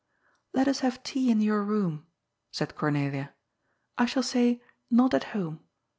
^ 0.03 0.03
Let 0.51 0.67
us 0.67 0.79
have 0.79 1.03
tea 1.03 1.29
in 1.29 1.41
your 1.41 1.63
room," 1.63 2.07
said 2.49 2.75
Cornelia. 2.75 3.33
^^ 3.33 3.33
I 3.99 4.07
shall 4.07 4.23
say' 4.23 4.59
not 4.89 5.13
at 5.13 5.25
home.' 5.35 5.59